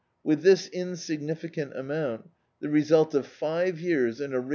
With 0.23 0.41
this 0.41 0.67
insig 0.67 1.21
nificant 1.21 1.77
amount, 1.77 2.31
the 2.59 2.69
result 2.69 3.13
of 3.13 3.27
five 3.27 3.79
years 3.79 4.19
in 4.19 4.33
a 4.33 4.39
rich 4.39 4.43
I'6j] 4.43 4.49
D,i. 4.49 4.49